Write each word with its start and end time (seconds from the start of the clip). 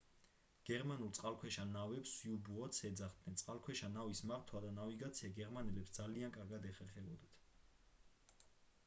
გერმანულ 0.67 1.09
წყალქვეშა 1.17 1.65
ნავებს 1.73 2.13
u-boats 2.31 2.81
ეძახდნენ 2.89 3.37
წყალქვეშა 3.41 3.89
ნავის 3.97 4.21
მართვა 4.31 4.61
და 4.65 4.71
ნავიგაცია 4.79 5.31
გერმანელებს 5.41 5.93
ძალიან 5.99 6.35
კარგად 6.39 6.67
ეხერხებოდათ 6.73 7.31